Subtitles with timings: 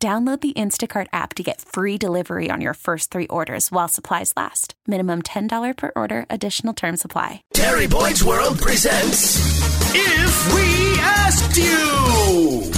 [0.00, 4.32] Download the Instacart app to get free delivery on your first three orders while supplies
[4.36, 4.74] last.
[4.86, 7.42] Minimum $10 per order, additional term supply.
[7.52, 9.40] Terry Boyd's World presents
[9.92, 12.72] If We Asked You!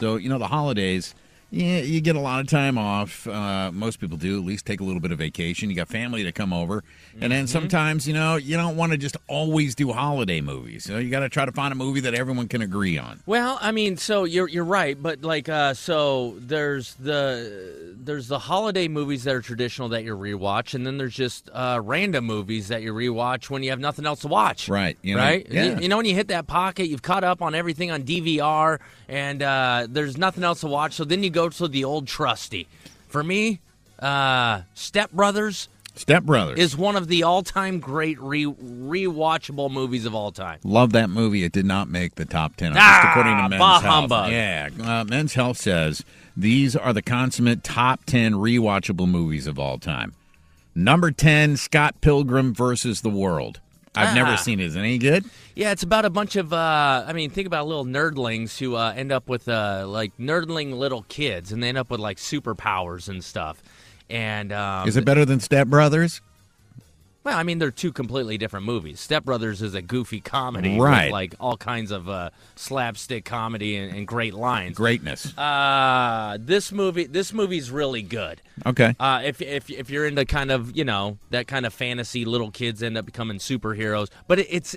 [0.00, 1.14] So, you know, the holidays,
[1.54, 3.28] yeah, you get a lot of time off.
[3.28, 5.70] Uh, most people do, at least take a little bit of vacation.
[5.70, 6.82] You got family to come over.
[7.20, 10.82] And then sometimes, you know, you don't want to just always do holiday movies.
[10.82, 13.20] So you got to try to find a movie that everyone can agree on.
[13.24, 18.40] Well, I mean, so you're you're right, but like, uh, so there's the there's the
[18.40, 22.68] holiday movies that are traditional that you rewatch, and then there's just uh, random movies
[22.68, 24.68] that you rewatch when you have nothing else to watch.
[24.68, 25.46] Right, you know, right.
[25.48, 25.64] yeah.
[25.64, 28.80] You, you know when you hit that pocket, you've caught up on everything on DVR,
[29.08, 30.94] and uh, there's nothing else to watch.
[30.94, 32.66] So then you go to the old trusty.
[33.08, 33.60] For me,
[34.00, 36.58] uh, Step Brothers Step Brothers.
[36.58, 40.58] is one of the all-time great re rewatchable movies of all time.
[40.64, 41.44] Love that movie.
[41.44, 42.72] It did not make the top 10.
[42.76, 43.94] Ah, just according to Men's bah Health.
[43.94, 44.32] humbug.
[44.32, 44.68] Yeah.
[44.82, 46.04] Uh, Men's Health says
[46.36, 50.14] these are the consummate top 10 rewatchable movies of all time.
[50.74, 53.60] Number 10, Scott Pilgrim versus the World.
[53.96, 54.14] I've Ah.
[54.14, 54.64] never seen it.
[54.66, 55.24] Is it any good?
[55.54, 56.52] Yeah, it's about a bunch of.
[56.52, 60.76] Uh, I mean, think about little nerdlings who uh, end up with uh, like nerdling
[60.76, 63.62] little kids, and they end up with like superpowers and stuff.
[64.10, 66.20] And um, Is it better than Step Brothers?
[67.24, 69.00] Well, I mean, they're two completely different movies.
[69.00, 71.06] Step Brothers is a goofy comedy, Right.
[71.06, 74.76] With, like all kinds of uh, slapstick comedy and, and great lines.
[74.76, 75.36] Greatness.
[75.36, 78.42] Uh, this movie, this movie's really good.
[78.66, 78.94] Okay.
[79.00, 82.50] Uh, if if if you're into kind of you know that kind of fantasy, little
[82.50, 84.76] kids end up becoming superheroes, but it, it's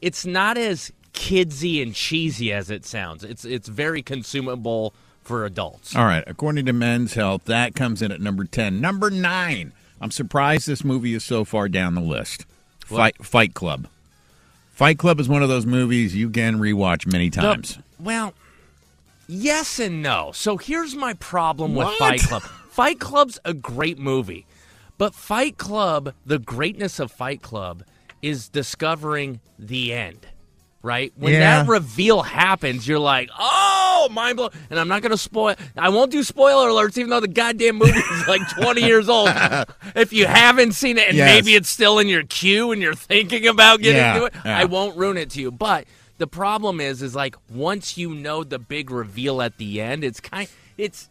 [0.00, 3.24] it's not as kidsy and cheesy as it sounds.
[3.24, 5.94] It's it's very consumable for adults.
[5.96, 6.24] All right.
[6.26, 8.80] According to Men's Health, that comes in at number 10.
[8.80, 9.72] Number 9.
[10.00, 12.46] I'm surprised this movie is so far down the list.
[12.84, 13.88] Fight Fight Club.
[14.72, 17.78] Fight Club is one of those movies you can rewatch many times.
[17.98, 18.34] Well,
[19.28, 20.32] yes and no.
[20.34, 22.42] So here's my problem with Fight Club.
[22.42, 24.46] Fight Club's a great movie,
[24.98, 27.84] but Fight Club, the greatness of Fight Club
[28.20, 30.26] is discovering the end.
[30.84, 31.14] Right?
[31.16, 31.62] When Yeah.
[31.64, 34.50] that reveal happens, you're like, oh, mind blown.
[34.68, 37.76] And I'm not going to spoil, I won't do spoiler alerts, even though the goddamn
[37.76, 39.30] movie is like 20 years old.
[39.96, 41.26] If you haven't seen it and Yes.
[41.42, 44.58] maybe it's still in your queue and you're thinking about getting Yeah, to it, yeah.
[44.58, 45.50] I won't ruin it to you.
[45.50, 45.86] But
[46.18, 50.20] the problem is, is like once you know the big reveal at the end, it's
[50.20, 51.08] kind, it's,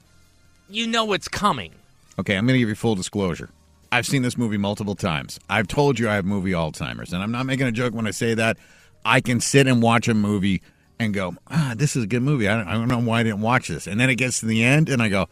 [0.69, 1.71] you know it's coming.
[2.19, 3.49] Okay, I'm going to give you full disclosure.
[3.91, 5.39] I've seen this movie multiple times.
[5.49, 8.11] I've told you I have movie Alzheimer's, and I'm not making a joke when I
[8.11, 8.57] say that.
[9.05, 10.61] I can sit and watch a movie
[10.99, 12.47] and go, ah, this is a good movie.
[12.47, 13.87] I don't, I don't know why I didn't watch this.
[13.87, 15.27] And then it gets to the end, and I go,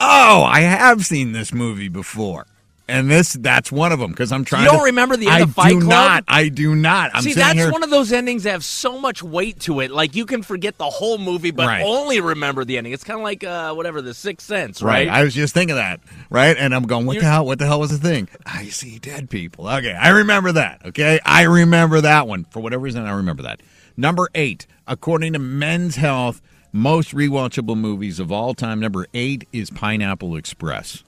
[0.00, 2.46] oh, I have seen this movie before.
[2.86, 4.64] And this, that's one of them because I'm trying.
[4.64, 5.88] You don't to, remember the end I of Fight do Club?
[5.88, 6.24] not.
[6.28, 7.12] I do not.
[7.14, 9.90] I'm See, that's here, one of those endings that have so much weight to it.
[9.90, 11.82] Like you can forget the whole movie, but Right.
[11.82, 12.92] only remember the ending.
[12.92, 15.08] It's kind of like uh, whatever the Sixth Sense, Right.
[15.08, 15.16] right?
[15.20, 16.00] I was just thinking that.
[16.28, 16.54] Right.
[16.58, 17.46] And I'm going, what the You're- hell?
[17.46, 18.28] What the hell was the thing?
[18.44, 19.66] I see dead people.
[19.66, 19.94] Okay.
[19.94, 20.82] I remember that.
[20.84, 21.20] Okay.
[21.24, 22.44] I remember that one.
[22.50, 23.60] For whatever reason, I remember that.
[23.96, 28.78] Number eight, according to Men's Health, most rewatchable movies of all time.
[28.80, 31.02] Number eight is Pineapple Express.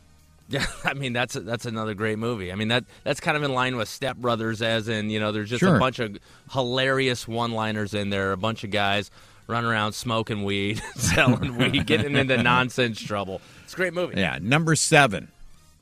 [0.49, 2.53] Yeah, I mean that's that's another great movie.
[2.53, 5.33] I mean that that's kind of in line with Step Brothers, as in you know
[5.33, 5.77] there's just Sure.
[5.77, 6.17] a bunch of
[6.53, 8.33] hilarious one-liners in there.
[8.33, 9.11] A bunch of guys
[9.49, 13.41] running around smoking weed, selling weed, getting into nonsense trouble.
[13.65, 14.19] It's a great movie.
[14.21, 14.39] Yeah.
[14.41, 15.29] Number seven,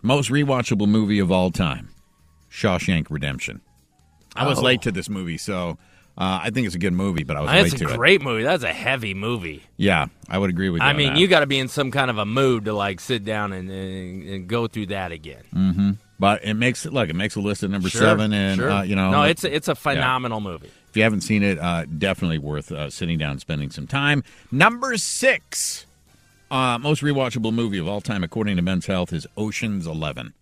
[0.03, 1.89] most rewatchable movie of all time,
[2.51, 3.61] Shawshank Redemption.
[4.37, 4.63] I was Oh.
[4.63, 5.79] late to this movie, so
[6.17, 7.97] uh, I think it's a good movie, but I was That's late a to it.
[7.97, 8.45] great movie.
[8.45, 9.63] That's a heavy movie.
[9.77, 10.87] Yeah, I would agree with you.
[10.87, 11.19] I on mean, that.
[11.19, 13.71] you got to be in some kind of a mood to like sit down and,
[13.71, 15.99] and, and go through that again.
[16.19, 18.71] But it makes it look, it makes a list at number Sure, seven, and sure.
[18.71, 20.71] uh, you know, no, it's a, it's a phenomenal movie.
[20.89, 24.23] if you haven't seen it, uh, definitely worth uh, sitting down and spending some time.
[24.53, 25.87] Number six,
[26.53, 30.35] uh, most rewatchable movie of all time, according to Men's Health, is Ocean's Eleven.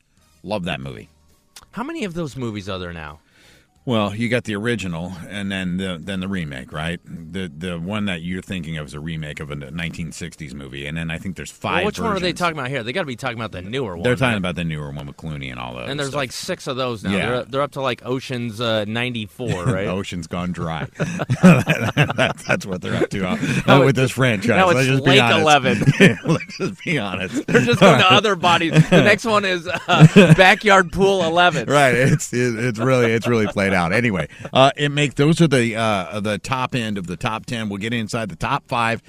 [0.43, 1.09] Love that movie.
[1.71, 3.21] How many of those movies are there now?
[3.85, 7.01] Well, you got the original, and then the then the remake, right?
[7.05, 10.97] The the one that you're thinking of is a remake of a 1960s movie, and
[10.97, 11.79] then I think there's five.
[11.79, 12.85] Well, which one are they talking about here?
[12.85, 14.05] They got to be talking about the newer one.
[14.05, 14.39] They're talking right?
[14.39, 15.89] about the newer one with Clooney and all that.
[15.89, 16.19] And there's stuff.
[16.19, 17.11] like six of those now.
[17.11, 17.27] Yeah.
[17.27, 19.89] They're, they're up to like Ocean's uh, 94, right?
[19.89, 20.87] Ocean's gone dry.
[21.43, 23.37] that's, that's what they're up to uh,
[23.67, 24.49] Now with this franchise.
[24.49, 25.41] now Let's it's just be Lake honest.
[26.01, 26.19] 11.
[26.25, 27.47] Let's just be honest.
[27.49, 28.73] They're just going to other bodies.
[28.91, 31.69] The next one is uh, Backyard Pool 11.
[31.69, 31.95] right.
[31.95, 33.93] It's it, it's really it's really played out.
[33.93, 37.69] Anyway, uh, it make those are the uh, the top end of the top ten.
[37.69, 39.03] We'll get inside the top five.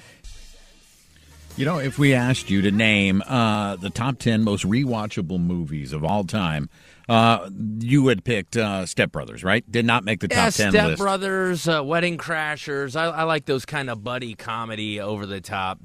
[1.56, 5.92] You know, if we asked you to name uh, the top ten most rewatchable movies
[5.92, 6.68] of all time,
[7.08, 9.64] uh, you had picked uh, Step Brothers, right?
[9.70, 11.02] Did not make the Yeah, top ten Step list.
[11.02, 12.96] Brothers, uh, Wedding Crashers.
[12.96, 15.78] I, I like those kind of buddy comedy, over the top,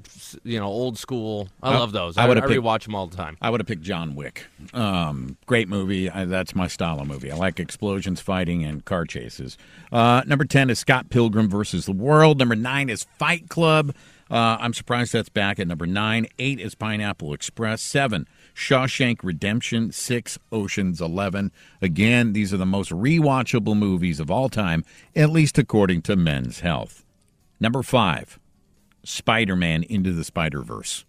[0.44, 1.48] you know, old school.
[1.62, 2.16] I I- love those.
[2.16, 3.36] I I, I, would've picked- rewatch them all the time.
[3.42, 4.46] I would have picked John Wick.
[4.72, 6.08] Um, great movie.
[6.10, 7.30] I, that's my style of movie.
[7.30, 9.58] I like explosions, fighting, and car chases.
[9.92, 12.38] Uh, number 10 is Scott Pilgrim versus the World.
[12.38, 13.94] Number 9 is Fight Club.
[14.30, 16.26] Uh, I'm surprised that's back at number 9.
[16.38, 17.82] 8 is Pineapple Express.
[17.82, 19.90] 7, Shawshank Redemption.
[19.90, 21.50] 6, Ocean's 11.
[21.82, 24.84] Again, these are the most rewatchable movies of all time,
[25.16, 27.04] at least according to Men's Health.
[27.58, 28.38] Number 5,
[29.02, 31.04] Spider Man Into the Spider Verse.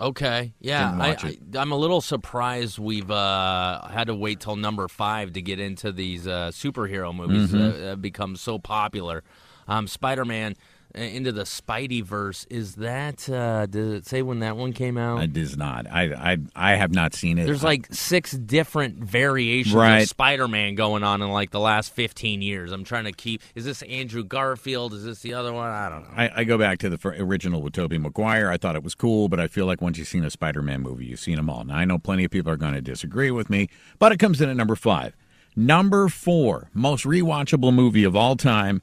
[0.00, 5.32] Okay, yeah, I, I'm a little surprised we've uh, had to wait till number five
[5.32, 7.58] to get into these uh, superhero movies Mm-hmm.
[7.58, 9.24] that have become so popular.
[9.66, 10.54] Um, Spider-Man uh,
[10.94, 13.28] into the Spidey verse is that?
[13.28, 15.22] Uh, did it say when that one came out?
[15.22, 15.86] It does not.
[15.90, 17.44] I, I I have not seen it.
[17.46, 19.98] There's like six different variations Right.
[20.02, 22.72] of Spider-Man going on in like the last 15 years.
[22.72, 23.42] I'm trying to keep.
[23.54, 24.94] Is this Andrew Garfield?
[24.94, 25.68] Is this the other one?
[25.70, 26.14] I don't know.
[26.16, 28.50] I, I go back to the original with Tobey Maguire.
[28.50, 31.04] I thought it was cool, but I feel like once you've seen a Spider-Man movie,
[31.06, 31.64] you've seen them all.
[31.64, 33.68] Now I know plenty of people are going to disagree with me,
[33.98, 35.14] but it comes in at number five.
[35.54, 38.80] Number four, most rewatchable movie of all time.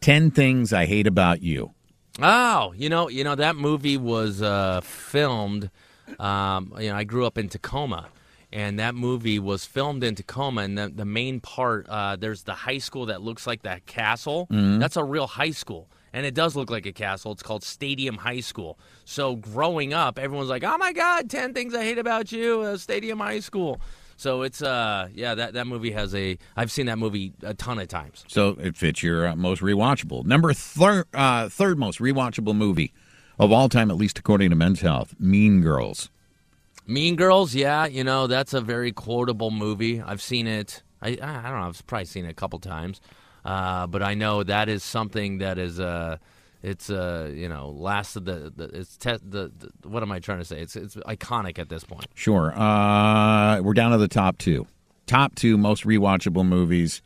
[0.00, 1.72] Ten Things I Hate About You.
[2.22, 5.70] Oh, you know, you know that movie was uh, filmed.
[6.18, 8.08] Um, you know, I grew up in Tacoma,
[8.50, 10.62] and that movie was filmed in Tacoma.
[10.62, 14.46] And the, the main part, uh, there's the high school that looks like that castle.
[14.78, 17.32] That's a real high school, and it does look like a castle.
[17.32, 18.78] It's called Stadium High School.
[19.04, 22.78] So growing up, everyone's like, "Oh my God, ten things I hate about you, uh,
[22.78, 23.78] Stadium High School."
[24.20, 26.36] So it's uh, yeah, that that movie has a.
[26.54, 28.22] I've seen that movie a ton of times.
[28.28, 30.26] So it fits your uh, most rewatchable.
[30.26, 32.92] Number third uh, third most rewatchable movie
[33.38, 36.10] of all time, at least according to Men's Health, Mean Girls.
[36.86, 40.02] Mean Girls, yeah, you know that's a very quotable movie.
[40.02, 40.82] I've seen it.
[41.00, 41.68] I I don't know.
[41.68, 43.00] I've probably seen it a couple times,
[43.46, 46.18] uh, but I know that is something that is uh,
[46.62, 50.38] it's uh, you know lasted the, the it's te- the, the what am I trying
[50.38, 50.60] to say?
[50.60, 52.06] It's it's iconic at this point.
[52.14, 52.52] Sure.
[52.56, 54.66] Uh, we're down to the top two.
[55.06, 57.02] Top two most rewatchable movies.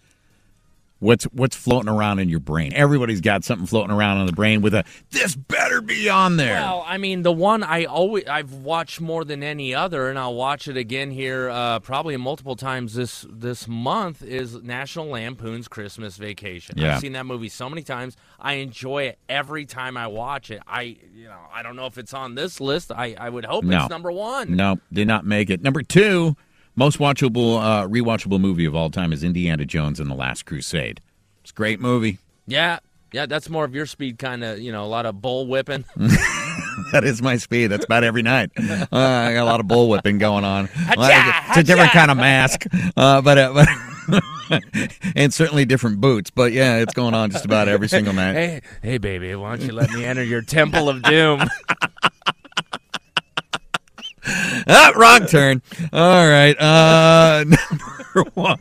[1.05, 2.73] What's what's floating around in your brain?
[2.75, 6.55] Everybody's got something floating around in the brain with a this better be on there.
[6.55, 10.35] Well, I mean, the one I always I've watched more than any other, and I'll
[10.35, 16.17] watch it again here, uh, probably multiple times this this month is National Lampoon's Christmas
[16.17, 16.77] Vacation.
[16.79, 16.95] Yeah.
[16.95, 18.17] I've seen that movie so many times.
[18.41, 20.63] I enjoy it every time I watch it.
[20.67, 22.91] I you know I don't know if it's on this list.
[22.91, 23.81] I I would hope No.
[23.83, 24.57] it's number one.
[24.57, 25.61] no, did not make it.
[25.61, 26.35] Number two,
[26.77, 31.01] most watchable uh, rewatchable movie of all time is Indiana Jones and the Last Crusade.
[31.43, 32.19] It's a great movie.
[32.47, 32.79] Yeah.
[33.13, 34.59] Yeah, that's more of your speed, kind of.
[34.59, 35.85] You know, a lot of bull whipping.
[36.93, 37.69] That is my speed.
[37.69, 38.51] That's about every night.
[38.57, 40.69] Uh, I got a lot of bull whipping going on.
[40.97, 42.67] It's a different kind of mask,
[42.97, 43.67] uh, but, uh,
[44.11, 44.63] but
[45.17, 46.31] and certainly different boots.
[46.31, 48.35] But yeah, it's going on just about every single night.
[48.35, 51.49] hey, hey, baby, why don't you let me enter your temple of doom?
[54.27, 55.63] Ah, wrong turn.
[55.93, 56.59] All right.
[56.59, 57.45] Uh,
[58.15, 58.59] number one.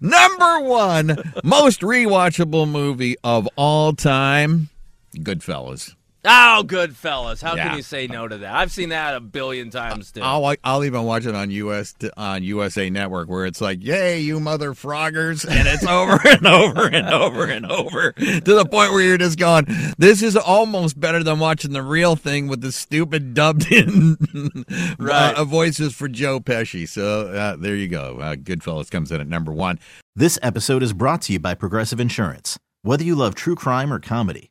[0.00, 4.68] Number one most rewatchable movie of all time
[5.16, 5.94] Goodfellas.
[6.24, 7.42] Oh, Goodfellas!
[7.42, 7.68] How Yeah.
[7.68, 8.54] can you say no to that?
[8.54, 10.20] I've seen that a billion times too.
[10.22, 14.38] I'll I'll even watch it on US on USA Network where it's like, "Yay, you
[14.38, 19.02] mother froggers!" and it's over and over and over and over to the point where
[19.02, 19.66] you're just going,
[19.98, 24.16] "This is almost better than watching the real thing with the stupid dubbed in
[25.00, 25.34] Right.
[25.34, 28.18] uh, voices for Joe Pesci." So uh, there you go.
[28.20, 29.80] Uh, Goodfellas comes in at number one.
[30.14, 32.60] This episode is brought to you by Progressive Insurance.
[32.82, 34.50] Whether you love true crime or comedy,